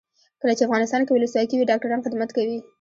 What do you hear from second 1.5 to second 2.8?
وي ډاکټران خدمت کوي.